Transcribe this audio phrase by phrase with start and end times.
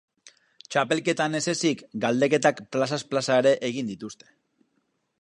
[0.75, 4.35] Txapelketan ez ezik galdeketak plazaz plaza ere egin dituzte.